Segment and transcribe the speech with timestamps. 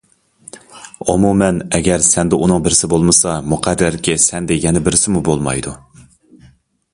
[1.13, 5.77] ئومۇمەن، ئەگەر سەندە ئۇنىڭ بىرسى بولمىسا، مۇقەررەركى سەندە يەنە بىرسىمۇ بولمايدۇ.